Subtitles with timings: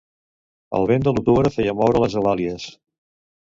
[0.77, 2.67] El vent de l'octubre feia moure les eulàlies.